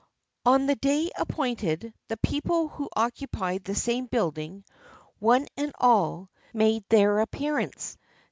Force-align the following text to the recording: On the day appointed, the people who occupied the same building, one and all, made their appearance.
On 0.47 0.65
the 0.65 0.73
day 0.75 1.11
appointed, 1.15 1.93
the 2.07 2.17
people 2.17 2.69
who 2.69 2.89
occupied 2.95 3.63
the 3.65 3.75
same 3.75 4.07
building, 4.07 4.63
one 5.19 5.45
and 5.55 5.71
all, 5.77 6.31
made 6.55 6.83
their 6.89 7.19
appearance. 7.19 7.99